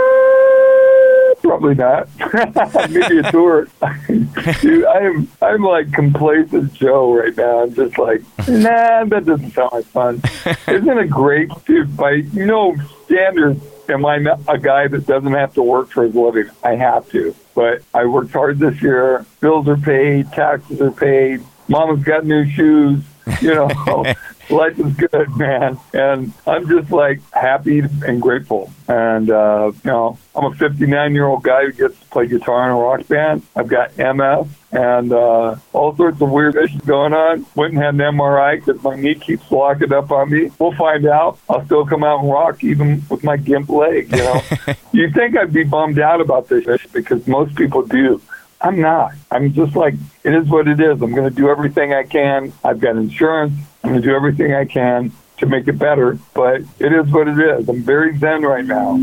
probably 1.43 1.75
not. 1.75 2.07
Maybe 2.89 3.19
a 3.19 3.31
tour. 3.31 3.67
Dude, 4.07 4.85
I 4.85 4.99
am 4.99 5.27
I'm 5.41 5.61
like 5.61 5.91
complacent 5.91 6.73
Joe 6.73 7.13
right 7.13 7.35
now. 7.35 7.63
I'm 7.63 7.73
just 7.73 7.97
like, 7.97 8.21
nah, 8.47 9.03
that 9.05 9.25
doesn't 9.25 9.51
sound 9.51 9.71
like 9.73 9.85
fun. 9.85 10.21
Isn't 10.67 10.97
it 10.97 11.09
great, 11.09 11.49
dude? 11.65 11.95
By 11.95 12.11
you 12.11 12.45
know 12.45 12.75
standards, 13.05 13.63
am 13.89 14.05
I 14.05 14.15
a 14.47 14.57
guy 14.57 14.87
that 14.87 15.05
doesn't 15.05 15.33
have 15.33 15.53
to 15.55 15.61
work 15.61 15.89
for 15.89 16.03
his 16.03 16.15
living? 16.15 16.49
I 16.63 16.75
have 16.75 17.09
to. 17.11 17.35
But 17.53 17.83
I 17.93 18.05
worked 18.05 18.31
hard 18.31 18.59
this 18.59 18.81
year. 18.81 19.25
Bills 19.39 19.67
are 19.67 19.77
paid, 19.77 20.31
taxes 20.31 20.81
are 20.81 20.91
paid. 20.91 21.43
Mama's 21.67 22.03
got 22.03 22.25
new 22.25 22.49
shoes. 22.49 23.03
You 23.41 23.55
know, 23.55 24.13
life 24.49 24.79
is 24.79 24.93
good, 24.93 25.35
man. 25.37 25.79
And 25.93 26.33
I'm 26.45 26.67
just 26.67 26.91
like 26.91 27.21
happy 27.31 27.79
and 27.79 28.21
grateful. 28.21 28.71
And, 28.87 29.29
uh, 29.29 29.71
you 29.83 29.89
know, 29.89 30.17
I'm 30.35 30.45
a 30.45 30.55
59 30.55 31.13
year 31.13 31.25
old 31.25 31.43
guy 31.43 31.65
who 31.65 31.71
gets 31.71 31.99
to 31.99 32.05
play 32.07 32.27
guitar 32.27 32.65
in 32.65 32.71
a 32.71 32.79
rock 32.79 33.07
band. 33.07 33.43
I've 33.55 33.67
got 33.67 33.97
MS 33.97 34.47
and 34.71 35.13
uh, 35.13 35.55
all 35.71 35.95
sorts 35.95 36.21
of 36.21 36.31
weird 36.31 36.55
issues 36.55 36.81
going 36.81 37.13
on. 37.13 37.45
Went 37.55 37.73
and 37.73 37.81
had 37.81 37.93
an 37.95 37.99
MRI 37.99 38.63
because 38.63 38.81
my 38.83 38.95
knee 38.95 39.15
keeps 39.15 39.49
locking 39.51 39.93
up 39.93 40.11
on 40.11 40.31
me. 40.31 40.51
We'll 40.59 40.73
find 40.73 41.05
out. 41.05 41.39
I'll 41.49 41.65
still 41.65 41.85
come 41.85 42.03
out 42.03 42.21
and 42.21 42.31
rock 42.31 42.63
even 42.63 43.03
with 43.09 43.23
my 43.23 43.37
gimp 43.37 43.69
leg, 43.69 44.11
you 44.11 44.17
know. 44.17 44.41
you 44.91 45.11
think 45.11 45.37
I'd 45.37 45.53
be 45.53 45.63
bummed 45.63 45.99
out 45.99 46.21
about 46.21 46.49
this 46.49 46.65
because 46.91 47.27
most 47.27 47.55
people 47.55 47.83
do. 47.83 48.21
I'm 48.59 48.79
not. 48.79 49.11
I'm 49.29 49.53
just 49.53 49.75
like, 49.75 49.93
it 50.23 50.33
is 50.33 50.47
what 50.47 50.69
it 50.69 50.79
is. 50.79 51.01
I'm 51.01 51.13
going 51.13 51.29
to 51.29 51.35
do 51.35 51.49
everything 51.49 51.93
I 51.93 52.03
can. 52.03 52.53
I've 52.63 52.79
got 52.79 52.95
insurance. 52.95 53.53
I'm 53.83 53.91
going 53.91 54.01
to 54.01 54.07
do 54.07 54.15
everything 54.15 54.53
I 54.53 54.65
can 54.65 55.11
to 55.37 55.45
make 55.45 55.67
it 55.67 55.77
better, 55.77 56.17
but 56.33 56.61
it 56.79 56.93
is 56.93 57.11
what 57.11 57.27
it 57.27 57.39
is. 57.39 57.67
I'm 57.67 57.83
very 57.83 58.17
zen 58.17 58.43
right 58.43 58.63
now. 58.63 58.99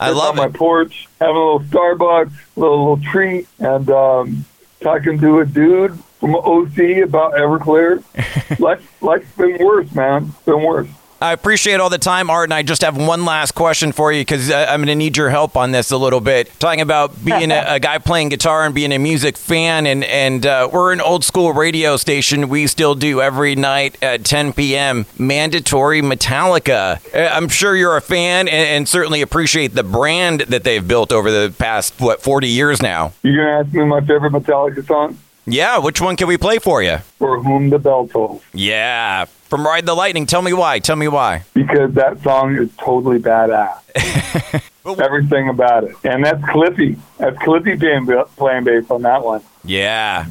I 0.00 0.10
love 0.10 0.38
on 0.38 0.44
it. 0.44 0.52
my 0.52 0.56
porch, 0.56 1.08
having 1.20 1.36
a 1.36 1.38
little 1.38 1.60
Starbucks, 1.60 2.32
a 2.56 2.60
little, 2.60 2.78
little 2.78 3.10
treat, 3.12 3.48
and 3.58 3.90
um, 3.90 4.44
talking 4.80 5.18
to 5.20 5.40
a 5.40 5.46
dude 5.46 5.98
from 6.20 6.34
OC 6.36 7.04
about 7.04 7.34
Everclear. 7.34 8.02
life, 8.60 9.02
life's 9.02 9.30
been 9.36 9.58
worse, 9.58 9.92
man. 9.92 10.32
It's 10.34 10.44
been 10.44 10.62
worse. 10.62 10.88
I 11.20 11.32
appreciate 11.32 11.80
all 11.80 11.90
the 11.90 11.98
time, 11.98 12.30
Art, 12.30 12.44
and 12.44 12.54
I 12.54 12.62
just 12.62 12.82
have 12.82 12.96
one 12.96 13.24
last 13.24 13.52
question 13.52 13.90
for 13.90 14.12
you 14.12 14.20
because 14.20 14.50
uh, 14.50 14.66
I'm 14.68 14.78
going 14.78 14.86
to 14.86 14.94
need 14.94 15.16
your 15.16 15.30
help 15.30 15.56
on 15.56 15.72
this 15.72 15.90
a 15.90 15.96
little 15.96 16.20
bit. 16.20 16.48
Talking 16.60 16.80
about 16.80 17.24
being 17.24 17.50
a, 17.50 17.64
a, 17.66 17.80
guy 17.88 17.98
playing 17.98 18.28
guitar 18.28 18.64
and 18.64 18.72
being 18.72 18.92
a 18.92 18.98
music 18.98 19.36
fan, 19.36 19.86
and 19.86 20.04
and 20.04 20.46
uh, 20.46 20.68
we're 20.72 20.92
an 20.92 21.00
old 21.00 21.24
school 21.24 21.52
radio 21.52 21.96
station. 21.96 22.48
We 22.48 22.68
still 22.68 22.94
do 22.94 23.20
every 23.20 23.56
night 23.56 24.00
at 24.00 24.24
10 24.24 24.52
p.m. 24.52 25.06
mandatory 25.18 26.02
Metallica. 26.02 27.00
Uh, 27.12 27.34
I'm 27.34 27.48
sure 27.48 27.74
you're 27.74 27.96
a 27.96 28.02
fan 28.02 28.46
and, 28.46 28.68
and 28.68 28.88
certainly 28.88 29.20
appreciate 29.20 29.74
the 29.74 29.82
brand 29.82 30.42
that 30.42 30.62
they've 30.62 30.86
built 30.86 31.12
over 31.12 31.32
the 31.32 31.52
past 31.58 32.00
what 32.00 32.22
40 32.22 32.48
years 32.48 32.80
now. 32.80 33.12
You're 33.24 33.44
gonna 33.44 33.66
ask 33.66 33.74
me 33.74 33.84
my 33.84 34.00
favorite 34.00 34.32
Metallica 34.32 34.86
song? 34.86 35.18
Yeah, 35.46 35.78
which 35.78 36.00
one 36.00 36.16
can 36.16 36.28
we 36.28 36.36
play 36.36 36.58
for 36.58 36.82
you? 36.82 36.98
For 37.18 37.42
whom 37.42 37.70
the 37.70 37.78
bell 37.78 38.06
tolls. 38.06 38.42
Yeah, 38.52 39.24
from 39.48 39.66
Ride 39.66 39.86
the 39.86 39.94
Lightning. 39.94 40.26
Tell 40.26 40.42
me 40.42 40.52
why. 40.52 40.78
Tell 40.78 40.96
me 40.96 41.08
why. 41.08 41.44
Because 41.54 41.94
that 41.94 42.22
song 42.22 42.56
is 42.56 42.70
totally 42.76 43.18
badass. 43.18 43.80
Everything 45.00 45.48
about 45.48 45.84
it. 45.84 45.94
And 46.04 46.24
that's 46.24 46.42
Cliffy. 46.50 46.96
That's 47.18 47.36
Cliffy 47.38 47.76
playing, 47.76 48.06
playing 48.36 48.64
bass 48.64 48.90
on 48.90 49.02
that 49.02 49.24
one. 49.24 49.42
Yeah. 49.64 50.26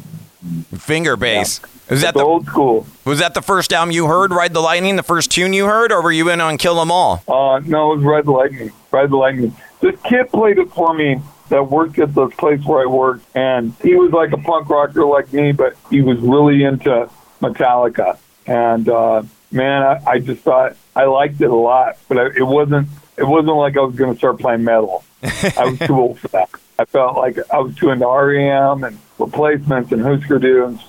Finger 0.77 1.15
bass. 1.15 1.59
Yeah. 1.61 1.69
Was 1.89 2.01
that 2.01 2.13
the, 2.15 2.21
old 2.21 2.45
school? 2.45 2.85
Was 3.05 3.19
that 3.19 3.33
the 3.33 3.41
first 3.41 3.71
album 3.71 3.91
you 3.91 4.07
heard, 4.07 4.31
Ride 4.31 4.53
the 4.53 4.59
Lightning, 4.59 4.97
the 4.97 5.03
first 5.03 5.31
tune 5.31 5.53
you 5.53 5.65
heard, 5.65 5.91
or 5.91 6.01
were 6.01 6.11
you 6.11 6.29
in 6.29 6.41
on 6.41 6.57
Kill 6.57 6.79
'Em 6.81 6.91
All? 6.91 7.23
Uh, 7.27 7.61
no, 7.65 7.93
it 7.93 7.97
was 7.97 8.05
Ride 8.05 8.25
the 8.25 8.31
Lightning. 8.31 8.71
Ride 8.91 9.09
the 9.09 9.15
Lightning. 9.15 9.55
This 9.79 9.95
kid 10.03 10.29
played 10.29 10.57
it 10.57 10.69
for 10.71 10.93
me 10.93 11.21
that 11.49 11.69
worked 11.69 11.97
at 11.99 12.13
the 12.13 12.27
place 12.27 12.63
where 12.65 12.83
I 12.83 12.87
worked, 12.87 13.25
and 13.35 13.73
he 13.81 13.95
was 13.95 14.11
like 14.11 14.33
a 14.33 14.37
punk 14.37 14.69
rocker 14.69 15.05
like 15.05 15.31
me, 15.31 15.53
but 15.53 15.77
he 15.89 16.01
was 16.01 16.19
really 16.19 16.63
into 16.63 17.09
Metallica. 17.41 18.17
And 18.47 18.87
uh, 18.89 19.23
man, 19.51 19.83
I, 19.83 20.01
I 20.07 20.19
just 20.19 20.41
thought 20.41 20.75
I 20.95 21.05
liked 21.05 21.41
it 21.41 21.49
a 21.49 21.55
lot, 21.55 21.97
but 22.07 22.17
I, 22.17 22.25
it 22.27 22.47
wasn't. 22.47 22.87
It 23.17 23.27
wasn't 23.27 23.55
like 23.55 23.77
I 23.77 23.81
was 23.81 23.95
going 23.95 24.13
to 24.13 24.17
start 24.17 24.39
playing 24.39 24.63
metal. 24.63 25.03
I 25.23 25.65
was 25.65 25.79
too 25.79 25.95
old 25.95 26.19
for 26.19 26.27
that. 26.29 26.49
I 26.79 26.85
felt 26.85 27.17
like 27.17 27.37
I 27.51 27.59
was 27.59 27.75
too 27.75 27.89
into 27.89 28.05
REM 28.05 28.83
and 28.83 28.99
replacements 29.17 29.91
and 29.91 30.01
Husker 30.01 30.39
Du 30.39 30.65
and. 30.65 30.79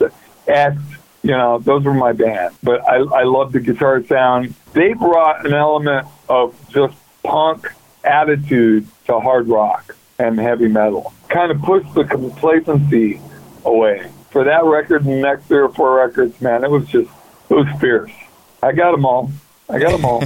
X, 0.49 0.81
you 1.23 1.33
know, 1.33 1.59
those 1.59 1.85
were 1.85 1.95
my 1.95 2.13
band. 2.13 2.55
But 2.63 2.81
I, 2.89 2.97
I 2.97 3.23
love 3.25 3.53
the 3.53 3.61
guitar 3.61 4.03
sound. 4.05 4.55
They 4.73 4.95
brought 4.95 5.47
an 5.47 5.53
element 5.53 6.07
of 6.29 6.57
just 6.71 6.97
punk 7.23 7.69
attitude 8.03 8.87
to 9.07 9.21
hard 9.21 9.49
rock 9.49 9.95
and 10.19 10.39
heavy 10.39 10.69
metal. 10.69 11.13
Kind 11.29 11.53
of 11.53 11.61
pushed 11.63 11.93
the 11.95 12.05
complacency 12.05 13.21
away. 13.65 14.11
For 14.31 14.45
that 14.45 14.65
record 14.65 15.05
and 15.05 15.13
the 15.13 15.21
next 15.21 15.47
three 15.47 15.59
or 15.59 15.69
four 15.69 15.97
records, 15.97 16.41
man, 16.41 16.65
it 16.65 16.71
was 16.71 16.87
just, 16.87 17.11
it 17.51 17.55
was 17.55 17.67
fierce. 17.81 18.13
I 18.63 18.73
got 18.73 18.93
them 18.93 19.05
all. 19.05 19.31
I 19.69 19.79
got 19.79 19.93
them 19.93 20.05
all. 20.05 20.25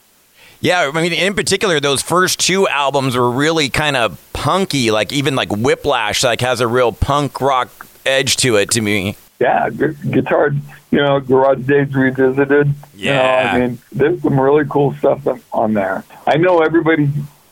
yeah, 0.60 0.90
I 0.92 1.02
mean, 1.02 1.12
in 1.12 1.34
particular, 1.34 1.80
those 1.80 2.02
first 2.02 2.40
two 2.40 2.66
albums 2.68 3.16
were 3.16 3.30
really 3.30 3.68
kind 3.68 3.96
of 3.96 4.20
punky. 4.32 4.90
Like 4.90 5.12
even 5.12 5.34
like 5.34 5.50
Whiplash, 5.50 6.24
like 6.24 6.40
has 6.40 6.60
a 6.60 6.66
real 6.66 6.92
punk 6.92 7.40
rock 7.40 7.86
edge 8.04 8.36
to 8.38 8.56
it 8.56 8.70
to 8.72 8.80
me. 8.80 9.16
Yeah, 9.38 9.68
gu- 9.68 9.96
guitar, 10.10 10.52
you 10.90 10.98
know, 10.98 11.20
Garage 11.20 11.66
Days 11.66 11.94
Revisited. 11.94 12.72
Yeah, 12.94 13.52
you 13.52 13.58
know, 13.58 13.64
I 13.64 13.68
mean, 13.68 13.78
there's 13.92 14.22
some 14.22 14.40
really 14.40 14.64
cool 14.68 14.94
stuff 14.94 15.26
on 15.52 15.74
there. 15.74 16.04
I 16.26 16.38
know 16.38 16.62
everybody 16.62 17.10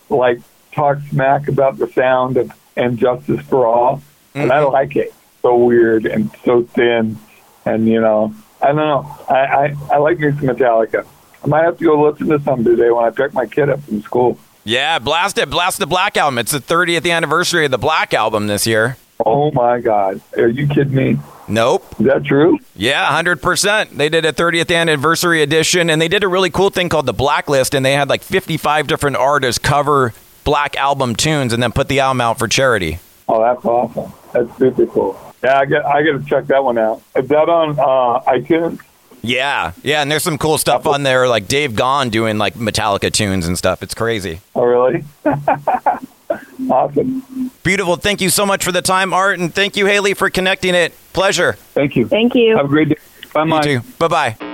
like 0.09 0.41
talks 0.73 1.09
smack 1.11 1.49
about 1.49 1.79
the 1.79 1.89
sound 1.89 2.37
of 2.37 2.53
and 2.77 2.99
Justice 2.99 3.41
for 3.47 3.67
All, 3.67 3.97
mm-hmm. 3.97 4.41
and 4.41 4.53
I 4.53 4.61
mm-hmm. 4.61 4.73
like 4.73 4.97
it. 4.97 5.15
So 5.43 5.57
weird 5.57 6.07
and 6.07 6.31
so 6.45 6.63
thin, 6.63 7.19
and 7.67 7.87
you 7.87 8.01
know, 8.01 8.35
I 8.65 8.69
don't 8.69 8.77
know. 8.77 9.19
I 9.29 9.35
I, 9.35 9.77
I 9.93 9.99
like 9.99 10.19
me 10.19 10.31
some 10.31 10.41
Metallica. 10.41 11.07
I 11.43 11.47
might 11.47 11.65
have 11.65 11.77
to 11.79 11.85
go 11.85 12.03
listen 12.03 12.29
to 12.29 12.41
some 12.41 12.65
today 12.65 12.91
when 12.91 13.05
I 13.05 13.11
pick 13.11 13.35
my 13.35 13.45
kid 13.45 13.69
up 13.69 13.83
from 13.83 14.01
school. 14.01 14.39
Yeah, 14.65 14.99
blast 14.99 15.37
it, 15.37 15.51
blast 15.51 15.79
the 15.79 15.87
Black 15.87 16.17
album. 16.17 16.39
It's 16.39 16.53
the 16.53 16.61
30th 16.61 17.11
anniversary 17.11 17.67
of 17.67 17.71
the 17.71 17.79
Black 17.79 18.15
album 18.15 18.47
this 18.47 18.67
year. 18.67 18.97
Oh 19.25 19.51
my 19.51 19.81
God, 19.81 20.23
are 20.39 20.49
you 20.49 20.67
kidding 20.67 20.95
me? 20.95 21.19
Nope. 21.47 21.85
Is 22.01 22.07
that 22.07 22.25
true? 22.25 22.59
Yeah, 22.75 23.07
100%. 23.23 23.91
They 23.91 24.09
did 24.09 24.25
a 24.25 24.33
30th 24.33 24.75
anniversary 24.75 25.43
edition, 25.43 25.91
and 25.91 26.01
they 26.01 26.09
did 26.09 26.25
a 26.25 26.29
really 26.29 26.49
cool 26.49 26.71
thing 26.71 26.89
called 26.89 27.05
the 27.05 27.13
Blacklist, 27.13 27.75
and 27.75 27.85
they 27.85 27.93
had 27.93 28.09
like 28.09 28.23
55 28.23 28.87
different 28.87 29.17
artists 29.17 29.59
cover 29.59 30.15
Black 30.45 30.75
album 30.77 31.15
tunes 31.15 31.53
and 31.53 31.63
then 31.63 31.71
put 31.73 31.89
the 31.89 32.01
album 32.01 32.23
out 32.23 32.39
for 32.39 32.49
charity. 32.49 32.99
Oh, 33.29 33.43
that's 33.43 33.65
awesome. 33.67 34.13
That's 34.33 34.57
super 34.59 34.87
cool. 34.87 35.34
Yeah, 35.45 35.59
I 35.59 35.65
get 35.67 35.85
I 35.85 36.03
got 36.03 36.13
to 36.13 36.25
check 36.25 36.47
that 36.47 36.65
one 36.65 36.79
out. 36.79 37.03
Is 37.15 37.29
that 37.29 37.49
on 37.51 37.79
uh, 37.79 38.23
iTunes? 38.31 38.81
Yeah, 39.23 39.73
yeah, 39.83 40.03
and 40.03 40.11
there's 40.11 40.23
some 40.23 40.39
cool 40.39 40.59
stuff 40.59 40.87
on 40.87 41.03
there, 41.03 41.29
like 41.29 41.49
Dave 41.49 41.75
Gahan 41.75 42.11
doing 42.11 42.37
like 42.37 42.55
Metallica 42.55 43.11
tunes 43.11 43.47
and 43.47 43.57
stuff. 43.57 43.83
It's 43.83 43.95
crazy. 43.95 44.41
Oh, 44.55 44.65
really? 44.65 45.05
awesome. 46.71 47.51
Beautiful. 47.63 47.97
Thank 47.97 48.21
you 48.21 48.29
so 48.29 48.45
much 48.45 48.65
for 48.65 48.73
the 48.73 48.83
time, 48.83 49.15
Art, 49.15 49.39
and 49.39 49.55
thank 49.55 49.77
you, 49.77 49.87
Haley, 49.87 50.15
for 50.15 50.29
connecting 50.29 50.75
it. 50.75 50.93
Pleasure. 51.15 51.55
Thank 51.55 51.97
you. 51.97 52.07
Thank 52.07 52.35
you. 52.35 52.57
Have 52.57 52.67
a 52.67 52.69
great 52.69 52.91
day. 52.91 52.97
Bye, 53.33 53.45
Mike. 53.45 53.99
Bye 53.99 54.09
bye. 54.09 54.54